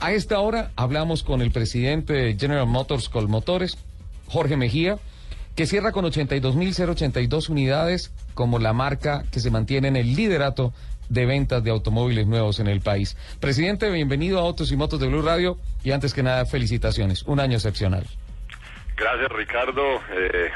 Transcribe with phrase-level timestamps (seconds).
[0.00, 3.76] A esta hora hablamos con el presidente de General Motors Colmotores,
[4.28, 4.96] Jorge Mejía,
[5.54, 10.72] que cierra con 82.082 unidades como la marca que se mantiene en el liderato
[11.10, 13.14] de ventas de automóviles nuevos en el país.
[13.40, 17.24] Presidente, bienvenido a Autos y Motos de Blue Radio y antes que nada, felicitaciones.
[17.24, 18.06] Un año excepcional.
[18.96, 19.96] Gracias, Ricardo.
[20.12, 20.50] Eh,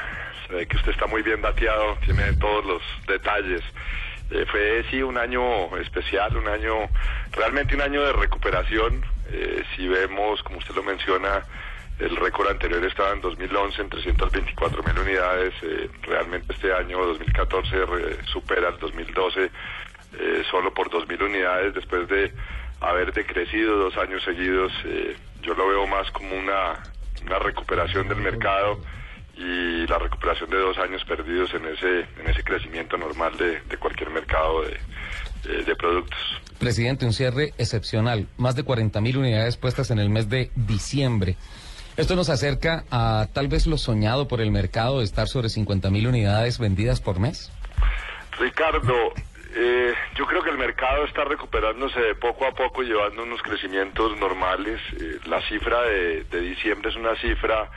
[0.49, 3.61] ve que usted está muy bien dateado, tiene todos los detalles.
[4.31, 6.73] Eh, fue sí un año especial, un año,
[7.31, 9.05] realmente un año de recuperación.
[9.31, 11.43] Eh, si vemos, como usted lo menciona,
[11.99, 15.53] el récord anterior estaba en 2011 en 324 mil unidades.
[15.61, 19.49] Eh, realmente este año 2014 re- supera el 2012
[20.17, 22.31] eh, solo por 2.000 unidades después de
[22.81, 24.71] haber decrecido dos años seguidos.
[25.41, 26.73] yo lo veo más como una,
[27.25, 28.79] una recuperación del mercado
[29.37, 33.77] y la recuperación de dos años perdidos en ese, en ese crecimiento normal de, de
[33.77, 36.19] cualquier mercado de, de productos.
[36.59, 38.27] Presidente, un cierre excepcional.
[38.37, 41.35] Más de 40.000 unidades puestas en el mes de diciembre.
[41.97, 46.07] Esto nos acerca a tal vez lo soñado por el mercado de estar sobre 50.000
[46.07, 47.51] unidades vendidas por mes.
[48.37, 49.13] Ricardo,
[49.55, 54.17] eh, yo creo que el mercado está recuperándose de poco a poco, llevando unos crecimientos
[54.19, 54.81] normales.
[54.99, 57.69] Eh, la cifra de, de diciembre es una cifra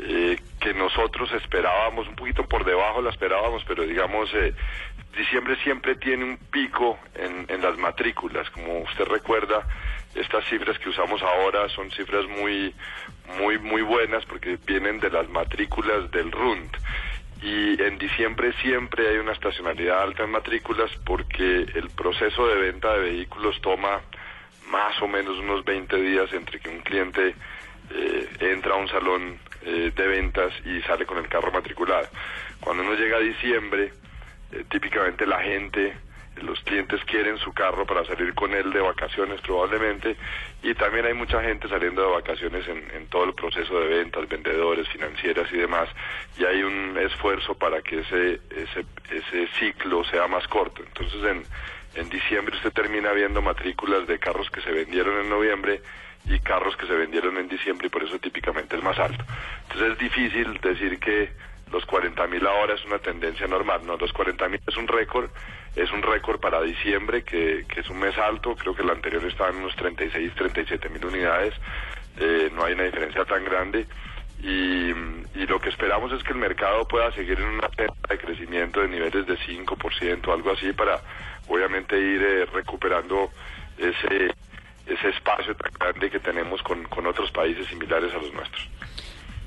[0.00, 4.54] eh, que nosotros esperábamos, un poquito por debajo la esperábamos, pero digamos, eh,
[5.18, 8.48] diciembre siempre tiene un pico en, las matrículas.
[8.50, 9.66] Como usted recuerda,
[10.14, 12.74] estas cifras que usamos ahora son cifras muy,
[13.38, 16.76] muy, muy buenas porque vienen de las matrículas del RUND
[17.42, 22.92] y en diciembre siempre hay una estacionalidad alta en matrículas porque el proceso de venta
[22.94, 24.00] de vehículos toma
[24.70, 27.34] más o menos unos 20 días entre que un cliente
[27.90, 32.08] eh, entra a un salón eh, de ventas y sale con el carro matriculado.
[32.60, 33.92] Cuando uno llega a diciembre,
[34.52, 35.94] eh, típicamente la gente,
[36.42, 40.16] los clientes quieren su carro para salir con él de vacaciones probablemente
[40.62, 44.28] y también hay mucha gente saliendo de vacaciones en, en todo el proceso de ventas,
[44.28, 45.88] vendedores, financieras y demás
[46.38, 50.82] y hay un esfuerzo para que ese, ese, ese ciclo sea más corto.
[50.82, 51.44] Entonces en,
[51.94, 55.82] en diciembre usted termina viendo matrículas de carros que se vendieron en noviembre
[56.26, 59.24] y carros que se vendieron en diciembre y por eso típicamente es más alto.
[59.62, 61.32] Entonces es difícil decir que
[61.70, 65.30] los 40.000 ahora es una tendencia normal, no, los 40.000 es un récord,
[65.76, 69.24] es un récord para diciembre que, que es un mes alto, creo que el anterior
[69.24, 71.54] estaba en unos 36, 37 mil unidades,
[72.18, 73.86] eh, no hay una diferencia tan grande.
[74.40, 78.18] Y, y lo que esperamos es que el mercado pueda seguir en una senda de
[78.18, 81.00] crecimiento de niveles de 5%, algo así, para
[81.48, 83.30] obviamente ir eh, recuperando
[83.76, 84.30] ese,
[84.86, 88.68] ese espacio tan grande que tenemos con, con otros países similares a los nuestros.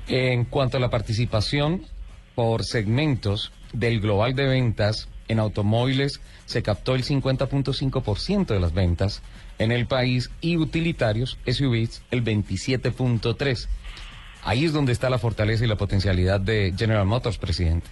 [0.08, 1.86] En cuanto a la participación
[2.34, 9.22] por segmentos del global de ventas en automóviles, se captó el 50.5% de las ventas
[9.58, 13.68] en el país y utilitarios, SUVs, el 27.3%.
[14.44, 17.88] Ahí es donde está la fortaleza y la potencialidad de General Motors, presidente.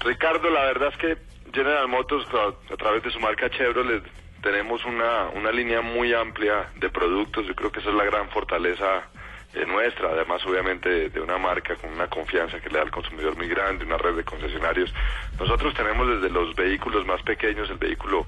[0.00, 1.16] Ricardo, la verdad es que
[1.54, 2.26] General Motors,
[2.70, 4.02] a, través de su marca Chevrolet,
[4.42, 7.46] tenemos una, una línea muy amplia de productos.
[7.46, 9.08] Yo creo que esa es la gran fortaleza
[9.66, 10.10] nuestra.
[10.10, 13.84] Además, obviamente, de, una marca con una confianza que le da al consumidor muy grande,
[13.84, 14.92] una red de concesionarios.
[15.38, 18.26] Nosotros tenemos desde los vehículos más pequeños, el vehículo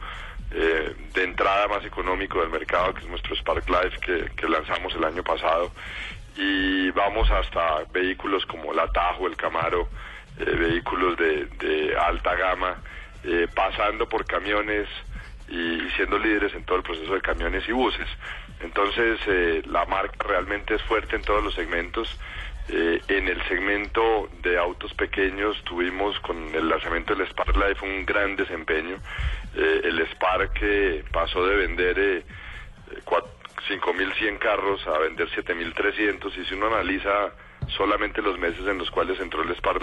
[0.53, 5.05] eh, de entrada más económico del mercado, que es nuestro Spark Life, que, lanzamos el
[5.05, 5.73] año pasado,
[6.37, 9.89] y vamos hasta vehículos como el Atajo, el Camaro,
[10.39, 12.77] eh, vehículos de, de alta gama,
[13.25, 14.89] eh, pasando por camiones
[15.49, 18.07] y siendo líderes en todo el proceso de camiones y buses.
[18.61, 22.09] Entonces, eh, la marca realmente es fuerte en todos los segmentos.
[22.69, 28.05] Eh, en el segmento de autos pequeños tuvimos con el lanzamiento del Spark Life un
[28.05, 28.99] gran desempeño.
[29.55, 32.25] Eh, el Spark eh, pasó de vender eh, eh,
[33.05, 33.25] cua-
[33.69, 37.33] 5.100 carros a vender 7.300 y si uno analiza
[37.69, 39.83] solamente los meses en los cuales entró el Spark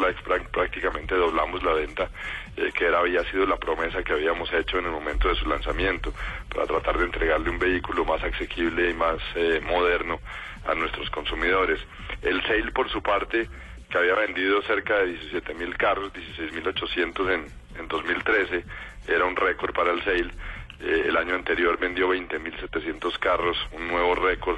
[0.52, 2.10] prácticamente doblamos la venta
[2.56, 5.48] eh, que era había sido la promesa que habíamos hecho en el momento de su
[5.48, 6.14] lanzamiento
[6.54, 10.20] para tratar de entregarle un vehículo más asequible y más eh, moderno
[10.66, 11.80] a nuestros consumidores.
[12.22, 13.50] El Sale por su parte
[13.90, 17.46] que había vendido cerca de 17.000 carros, 16.800 en,
[17.80, 18.64] en 2013,
[19.08, 20.32] era un récord para el Sale.
[20.80, 24.58] Eh, el año anterior vendió 20.700 carros, un nuevo récord,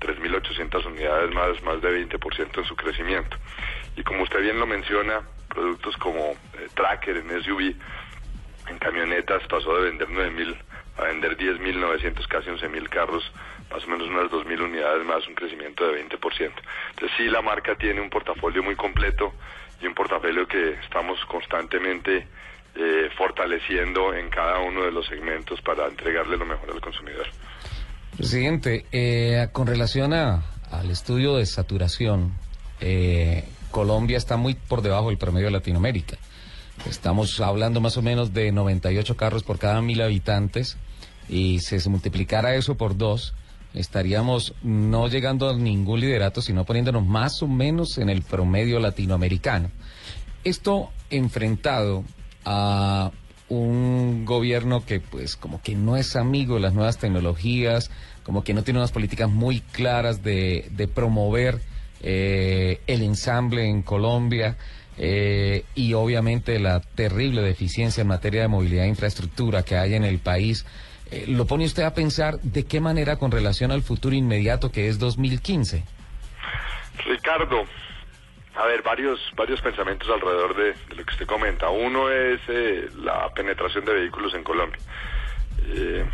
[0.00, 3.36] 3.800 unidades más, más de 20% en su crecimiento.
[3.96, 7.74] Y como usted bien lo menciona, productos como eh, Tracker en SUV,
[8.68, 10.56] en camionetas pasó de vender 9.000
[10.98, 13.30] a vender 10.900, casi 11.000 carros,
[13.70, 16.18] más o menos unas 2.000 unidades más, un crecimiento de 20%.
[16.20, 19.34] Entonces sí, la marca tiene un portafolio muy completo
[19.80, 22.26] y un portafolio que estamos constantemente
[22.74, 27.26] eh, fortaleciendo en cada uno de los segmentos para entregarle lo mejor al consumidor.
[28.16, 32.32] Presidente, eh, con relación a, al estudio de saturación,
[32.80, 36.16] eh, Colombia está muy por debajo del promedio de Latinoamérica.
[36.88, 40.78] Estamos hablando más o menos de 98 carros por cada mil habitantes
[41.28, 43.34] y si se multiplicara eso por dos,
[43.74, 49.70] estaríamos no llegando a ningún liderato, sino poniéndonos más o menos en el promedio latinoamericano.
[50.42, 52.02] Esto enfrentado
[52.46, 53.10] a
[53.48, 57.90] un gobierno que pues como que no es amigo de las nuevas tecnologías,
[58.22, 61.60] como que no tiene unas políticas muy claras de, de promover
[62.02, 64.56] eh, el ensamble en Colombia
[64.98, 70.04] eh, y obviamente la terrible deficiencia en materia de movilidad e infraestructura que hay en
[70.04, 70.66] el país.
[71.10, 74.88] Eh, ¿Lo pone usted a pensar de qué manera con relación al futuro inmediato que
[74.88, 75.84] es 2015?
[77.04, 77.64] Ricardo,
[78.56, 81.68] a ver, varios, varios pensamientos alrededor de, lo que usted comenta.
[81.68, 84.80] Uno es eh, la penetración de vehículos en Colombia.
[85.68, 86.04] Eh,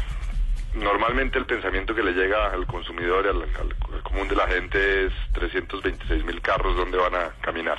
[0.75, 5.13] normalmente el pensamiento que le llega al consumidor, al, al, común de la gente, es
[5.35, 7.79] 326 mil carros donde van a caminar.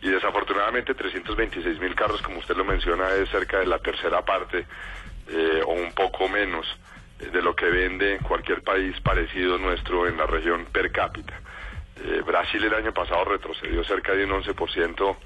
[0.00, 4.64] Y desafortunadamente 326 mil carros, como usted lo menciona, es cerca de la tercera parte
[5.28, 6.66] eh, o un poco menos
[7.18, 11.34] de lo que vende cualquier país parecido nuestro en la región per cápita.
[12.04, 15.16] Eh, Brasil el año pasado retrocedió cerca de un 11%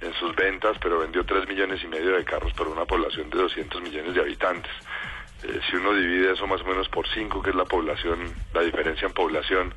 [0.00, 3.38] en sus ventas, pero vendió 3 millones y medio de carros para una población de
[3.38, 4.72] 200 millones de habitantes.
[5.44, 8.62] Eh, si uno divide eso más o menos por 5, que es la población, la
[8.62, 9.74] diferencia en población,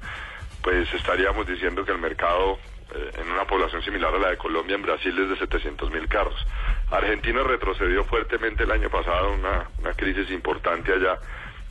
[0.61, 2.59] pues estaríamos diciendo que el mercado
[2.93, 6.07] eh, en una población similar a la de Colombia en Brasil es de 700 mil
[6.07, 6.45] carros.
[6.91, 11.17] Argentina retrocedió fuertemente el año pasado, una, una crisis importante allá,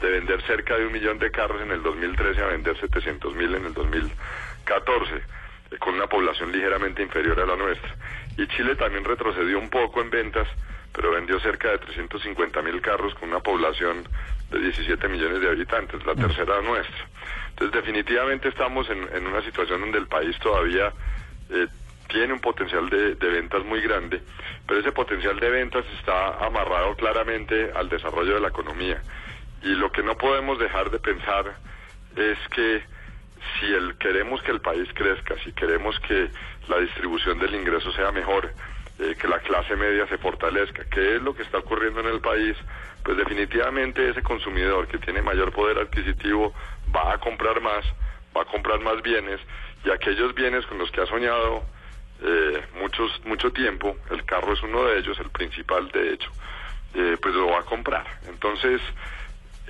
[0.01, 3.55] de vender cerca de un millón de carros en el 2013 a vender 700 mil
[3.55, 4.17] en el 2013.
[4.65, 7.95] 14, eh, con una población ligeramente inferior a la nuestra.
[8.37, 10.49] Y Chile también retrocedió un poco en ventas,
[10.93, 14.09] pero vendió cerca de 350 mil carros con una población
[14.51, 16.21] de 17 millones de habitantes, la mm.
[16.21, 17.07] tercera nuestra.
[17.51, 20.93] Entonces definitivamente estamos en, una situación donde el país todavía
[21.51, 21.67] eh,
[22.09, 24.21] tiene un potencial de, ventas muy grande,
[24.67, 29.01] pero ese potencial de ventas está amarrado claramente al desarrollo de la economía.
[29.63, 31.55] Y lo que no podemos dejar de pensar
[32.17, 32.83] es que
[33.59, 36.31] si el, queremos que el país crezca, si queremos que
[36.69, 38.53] la distribución del ingreso sea mejor,
[38.99, 42.21] eh, que la clase media se fortalezca, ¿qué es lo que está ocurriendo en el
[42.21, 42.57] país?
[43.03, 46.55] Pues definitivamente ese consumidor que tiene mayor poder adquisitivo
[46.95, 47.85] va a comprar más,
[48.37, 49.41] va a comprar más bienes
[49.85, 51.65] y aquellos bienes con los que ha soñado
[52.23, 56.31] eh, muchos, mucho tiempo, el carro es uno de ellos, el principal de hecho,
[56.95, 58.05] eh, pues lo va a comprar.
[58.29, 58.83] Entonces,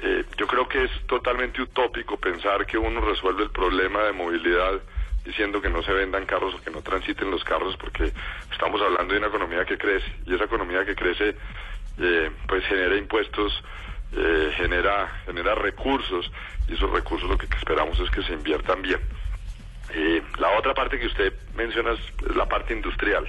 [0.02, 4.80] eh, yo creo que es totalmente utópico pensar que uno resuelve el problema de movilidad
[5.24, 8.12] diciendo que no se vendan carros o que no transiten los carros porque
[8.50, 11.36] estamos hablando de una economía que crece y esa economía que crece
[11.98, 13.52] eh, pues genera impuestos
[14.16, 16.30] eh, genera genera recursos
[16.68, 19.00] y esos recursos lo que esperamos es que se inviertan bien.
[19.92, 23.26] Eh, la otra parte que usted menciona es la parte industrial.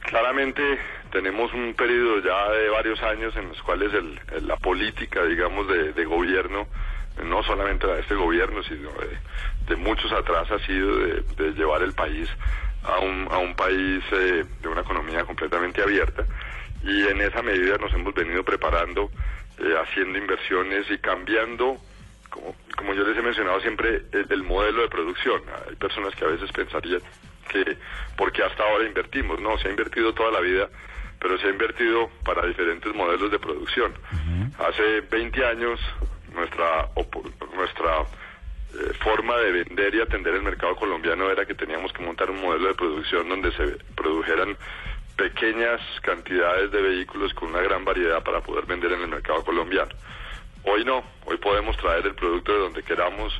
[0.00, 0.78] Claramente
[1.10, 5.92] tenemos un periodo ya de varios años en los cuales el, la política digamos de,
[5.92, 6.66] de gobierno
[7.24, 8.90] no solamente de este gobierno, sino
[9.66, 12.28] de, muchos atrás ha sido de, de, llevar el país
[12.84, 16.24] a un, a un país eh, de una economía completamente abierta
[16.82, 19.10] y en esa medida nos hemos venido preparando,
[19.58, 21.78] eh, haciendo inversiones y cambiando,
[22.30, 25.42] como, como yo les he mencionado siempre, el, el, modelo de producción.
[25.68, 27.00] Hay personas que a veces pensarían
[27.48, 27.76] que
[28.16, 30.68] porque hasta ahora invertimos, no, se ha invertido toda la vida
[31.26, 33.92] pero se ha invertido para diferentes modelos de producción.
[34.12, 34.68] Uh -huh.
[34.68, 35.80] Hace 20 años
[36.32, 36.88] nuestra
[37.52, 42.30] nuestra eh, forma de vender y atender el mercado colombiano era que teníamos que montar
[42.30, 44.56] un modelo de producción donde se produjeran
[45.16, 49.90] pequeñas cantidades de vehículos con una gran variedad para poder vender en el mercado colombiano.
[50.62, 53.32] Hoy no, hoy podemos traer el producto de donde queramos,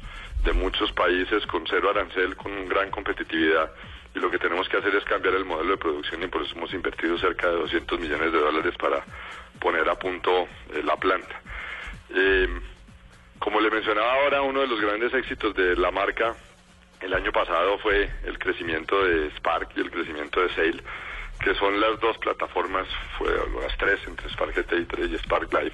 [0.42, 3.70] de muchos países con cero arancel, con gran competitividad
[4.16, 6.56] y lo que tenemos que hacer es cambiar el modelo de producción y por eso
[6.56, 9.04] hemos invertido cerca de 200 millones de dólares para
[9.60, 11.38] poner a punto eh, la planta.
[12.14, 12.48] Eh,
[13.38, 16.34] como le mencionaba ahora, uno de los grandes éxitos de la marca
[17.02, 20.82] el año pasado fue el crecimiento de Spark y el crecimiento de Sale.
[21.40, 22.86] Que son las dos plataformas,
[23.18, 23.28] fue,
[23.62, 25.72] las tres, entre Spark GTI3 y Spark Live,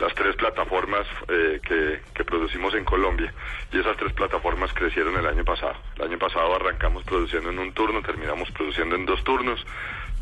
[0.00, 3.32] las tres plataformas eh, que, que producimos en Colombia.
[3.72, 5.76] Y esas tres plataformas crecieron el año pasado.
[5.96, 9.64] El año pasado arrancamos produciendo en un turno, terminamos produciendo en dos turnos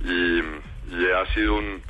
[0.04, 1.82] y, y ha sido un,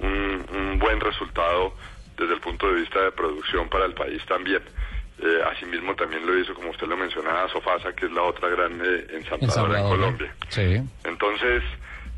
[0.00, 1.74] un, un buen resultado
[2.16, 4.62] desde el punto de vista de producción para el país también.
[5.18, 8.80] Eh, asimismo también lo hizo, como usted lo mencionaba, Sofasa, que es la otra gran
[8.84, 9.88] eh, ensambladora en.
[9.88, 10.34] Colombia.
[10.48, 10.80] Sí.
[11.04, 11.62] Entonces,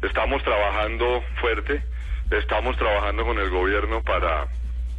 [0.02, 1.82] estamos trabajando fuerte,
[2.30, 4.46] estamos trabajando con el gobierno para,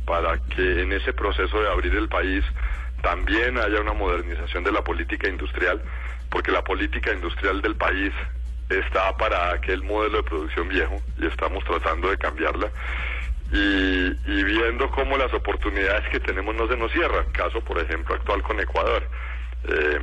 [0.06, 2.44] para que en ese proceso de abrir el país
[3.01, 5.82] también haya una modernización de la política industrial,
[6.30, 8.13] porque la política industrial del país
[8.70, 12.70] está para aquel modelo de producción viejo y estamos tratando de cambiarla.
[13.50, 18.16] Y, y viendo cómo las oportunidades que tenemos no se nos cierran, caso por ejemplo
[18.16, 19.08] actual con Ecuador.
[19.70, 20.00] Eh,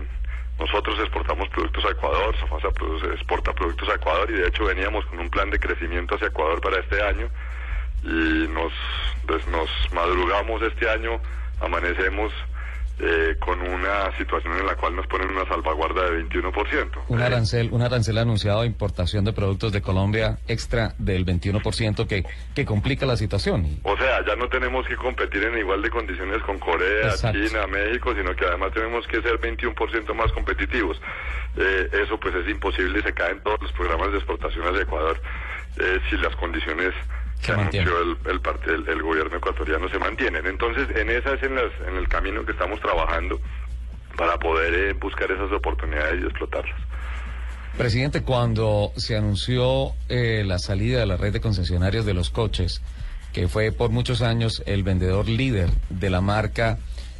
[0.58, 2.68] nosotros exportamos productos a Ecuador, Sofasa
[3.12, 6.60] exporta productos a Ecuador y de hecho veníamos con un plan de crecimiento hacia Ecuador
[6.60, 7.28] para este año
[8.02, 8.72] y nos,
[9.26, 11.20] pues, nos madrugamos este año,
[11.60, 12.32] amanecemos
[12.98, 16.90] eh, con una situación en la cual nos ponen una salvaguarda de 21%.
[17.08, 22.24] Un arancel, un arancel anunciado de importación de productos de Colombia extra del 21% que,
[22.54, 23.80] que complica la situación.
[23.82, 27.38] O sea, ya no tenemos que competir en igual de condiciones con Corea, Exacto.
[27.38, 31.00] China, México, sino que además tenemos que ser 21% más competitivos.
[31.56, 35.20] Eh, eso pues es imposible y se caen todos los programas de exportación hacia Ecuador
[35.78, 36.94] eh, si las condiciones
[37.44, 38.16] que anunció mantienen.
[38.24, 40.46] el, el, el- el gobierno ecuatoriano se mantienen.
[40.46, 43.40] Entonces, en esa es en, las, en el camino que estamos trabajando
[44.16, 46.76] para poder eh, buscar esas oportunidades y explotarlas.
[47.76, 52.80] Presidente, cuando se anunció eh, la salida de la red de concesionarios de los coches,
[53.32, 56.78] que fue por muchos años el vendedor líder de la marca,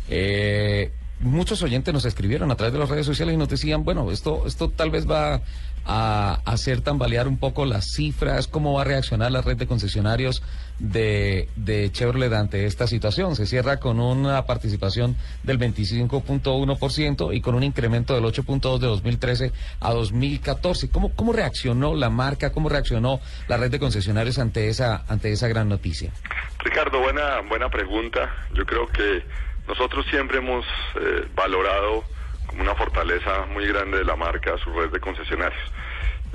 [0.09, 0.93] eh,
[1.25, 4.45] muchos oyentes nos escribieron a través de las redes sociales y nos decían, bueno, esto,
[4.47, 5.41] esto tal vez va
[5.87, 10.43] a hacer tambalear un poco las cifras, cómo va a reaccionar la red de concesionarios
[10.79, 13.37] de, de Chevrolet ante esta situación.
[13.37, 19.53] Se cierra con una participación del 25.1% y con un incremento del 8.2 de 2013
[19.81, 20.89] a 2014.
[20.89, 25.49] ¿Cómo, ¿Cómo reaccionó la marca, cómo reaccionó la red de concesionarios ante esa, ante esa
[25.49, 26.13] gran noticia?
[26.61, 28.31] Ricardo, buena, buena pregunta.
[28.55, 29.23] Yo creo que
[29.67, 30.67] nosotros siempre hemos
[30.97, 32.05] eh, valorado
[32.47, 35.73] como una fortaleza muy grande de la marca su red de concesionarios.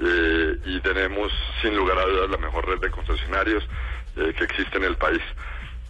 [0.02, 1.32] Eh, y tenemos,
[1.62, 3.68] sin lugar a dudas, la mejor red de concesionarios
[4.16, 5.22] eh, que existe en el país.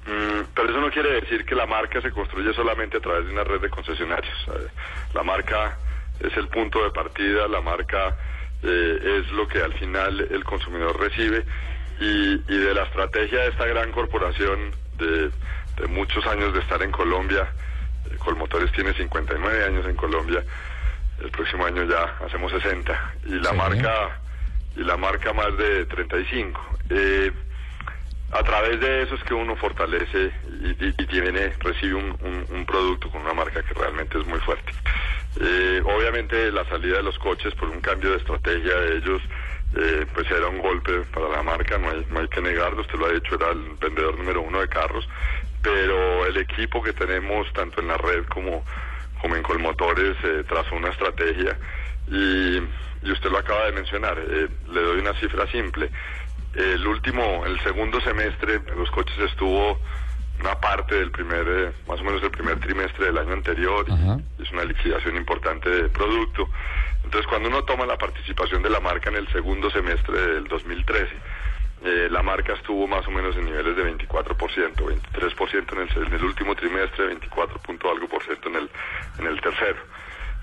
[0.08, 3.34] Mm, pero eso no quiere decir que la marca se construye solamente a través de
[3.34, 4.36] una red de concesionarios.
[4.48, 4.68] Eh,
[5.14, 5.78] la marca
[6.20, 8.16] es el punto de partida, la marca
[8.62, 11.46] es lo que al final el consumidor recibe
[12.02, 15.32] y de la estrategia de esta gran corporación de,
[15.80, 17.48] de muchos años de estar en Colombia,
[18.12, 20.44] eh, Colmotores tiene 59 años en Colombia,
[21.22, 23.56] el próximo año ya hacemos 60 y la Sí.
[23.58, 24.20] marca
[24.76, 26.62] y la marca más de 35.
[26.90, 27.32] Eh,
[28.32, 30.32] a través de eso es que uno fortalece
[30.62, 34.26] y, y- y tiene, recibe un, un- un producto con una marca que realmente es
[34.28, 34.72] muy fuerte.
[35.42, 39.22] Eh, obviamente la salida de los coches por un cambio de estrategia de ellos,
[39.76, 42.98] eh, pues era un golpe para la marca, no hay, no hay que negarlo, usted
[43.00, 45.08] lo ha dicho, era el vendedor número uno de carros,
[45.62, 48.64] pero el equipo que tenemos tanto en la red como,
[49.22, 51.58] como en Colmotores eh, trazó una estrategia
[52.08, 52.58] y,
[53.04, 55.90] y usted lo acaba de mencionar, eh, le doy una cifra simple.
[56.56, 59.80] El último, el segundo semestre, los coches estuvo
[60.40, 64.44] una parte del primer, eh, más o menos el primer trimestre del año anterior y
[64.44, 66.50] es una liquidación importante de producto.
[67.04, 71.10] Entonces, cuando uno toma la participación de la marca en el segundo semestre del 2013,
[71.84, 76.14] eh, la marca estuvo más o menos en niveles de 24%, 23% en el, en
[76.14, 78.70] el último trimestre, 24 punto algo por ciento en el,
[79.20, 79.80] en el tercero.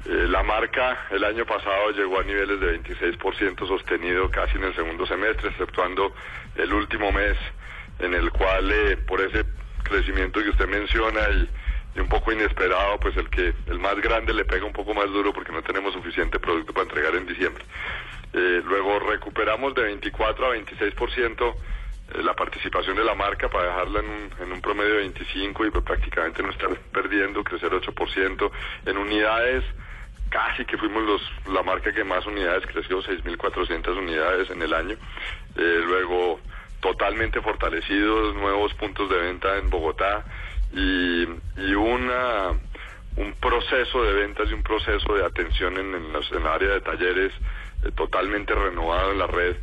[0.07, 4.75] Eh, la marca el año pasado llegó a niveles de 26% sostenido casi en el
[4.75, 6.15] segundo semestre, exceptuando
[6.55, 7.37] el último mes
[7.99, 9.45] en el cual eh, por ese
[9.83, 11.51] crecimiento que usted menciona y,
[11.97, 15.07] y un poco inesperado, pues el que el más grande le pega un poco más
[15.07, 17.65] duro porque no tenemos suficiente producto para entregar en diciembre.
[18.37, 21.55] Eh, luego recuperamos de 24 a 26%
[22.15, 25.65] eh, la participación de la marca para dejarla en un, en un promedio de 25
[25.65, 28.51] y pues, prácticamente no estar perdiendo, crecer 8%.
[28.85, 29.65] En unidades,
[30.29, 34.97] casi que fuimos los, la marca que más unidades creció, 6.400 unidades en el año.
[35.57, 36.39] Eh, luego,
[36.81, 40.27] totalmente fortalecidos, nuevos puntos de venta en Bogotá
[40.75, 41.25] y,
[41.75, 42.51] una,
[43.17, 47.33] un proceso de ventas y un proceso de atención en, en, el área de talleres
[47.95, 49.57] totalmente renovado en la red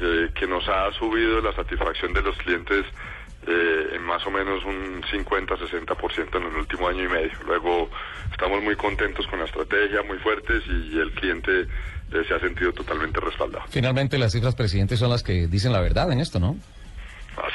[0.00, 2.84] eh, que nos ha subido la satisfacción de los clientes
[3.46, 7.32] eh, en más o menos un 50-60% en el último año y medio.
[7.46, 7.90] Luego
[8.30, 11.66] estamos muy contentos con la estrategia, muy fuertes y, el cliente eh,
[12.28, 13.64] se ha sentido totalmente respaldado.
[13.70, 16.56] Finalmente las cifras, presidente, son las que dicen la verdad en esto, ¿no?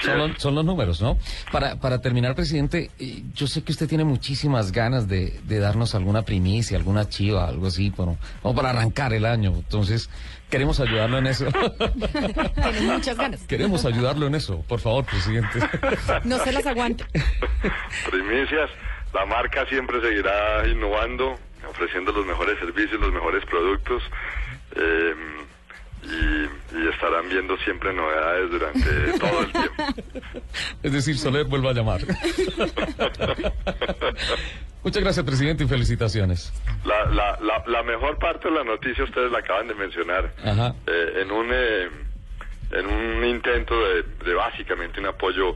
[0.01, 1.17] Son, los- son los números, ¿no?
[1.51, 5.95] Para, para terminar, presidente, eh, yo sé que usted tiene muchísimas ganas de, de darnos
[5.95, 9.51] alguna primicia, alguna chiva, algo así, pero, o para arrancar el año.
[9.55, 10.09] Entonces,
[10.49, 11.45] queremos ayudarlo en eso.
[12.55, 13.41] Tienes muchas ganas.
[13.43, 15.59] queremos ayudarlo en eso, por favor, presidente.
[16.23, 17.05] No se las aguante.
[18.09, 18.69] Primicias,
[19.13, 21.37] la marca siempre seguirá innovando,
[21.69, 24.01] ofreciendo los mejores servicios, los mejores productos.
[24.75, 25.13] eh,
[26.03, 29.83] y, y estarán viendo siempre novedades durante todo el tiempo.
[30.83, 32.01] Es decir, Soler vuelva a llamar.
[34.83, 36.51] Muchas gracias, presidente, y felicitaciones.
[36.83, 40.33] La, la, la, la mejor parte de la noticia ustedes la acaban de mencionar.
[40.43, 40.75] Ajá.
[40.87, 41.89] Eh, en un eh,
[42.71, 45.55] en un intento de, de básicamente un apoyo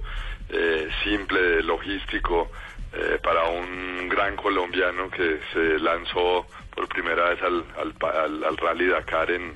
[0.50, 2.50] eh, simple, logístico,
[2.94, 8.58] eh, para un gran colombiano que se lanzó por primera vez al, al, al- al
[8.58, 9.54] Rally Dakar en,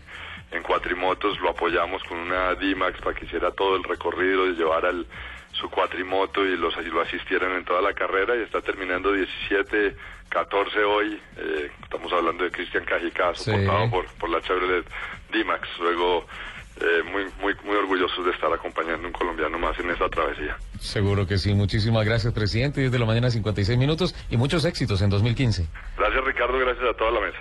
[0.51, 4.89] en cuatrimotos, lo apoyamos con una D-Max para que hiciera todo el recorrido y llevara
[4.89, 5.05] el,
[5.53, 9.95] su cuatrimoto y, los, y lo asistieran en toda la carrera y está terminando 17,
[10.29, 11.19] 14 hoy.
[11.37, 13.45] eh, estamos hablando de Cristian Cajicá, Sí.
[13.45, 14.85] soportado por, por la Chevrolet
[15.31, 15.67] D-Max.
[15.79, 16.25] Luego,
[16.81, 20.57] eh, muy, muy, muy orgullosos de estar acompañando a un colombiano más en esa travesía.
[20.79, 21.53] Seguro que sí.
[21.53, 22.81] Muchísimas gracias, presidente.
[22.81, 25.65] Desde la mañana 56 minutos y muchos éxitos en 2015.
[25.97, 27.37] Gracias Ricardo, gracias a toda la mesa.